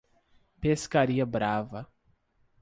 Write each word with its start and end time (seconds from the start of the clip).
Pescaria 0.59 1.23
Brava 1.27 1.87